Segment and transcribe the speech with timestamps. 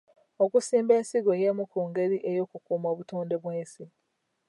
[0.43, 3.83] Okusimba ensigo yemu ku ngeri ey'okukuuma obutonde bw'ensi.